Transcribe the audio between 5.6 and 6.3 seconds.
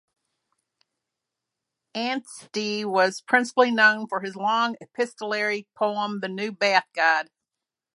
poem, "The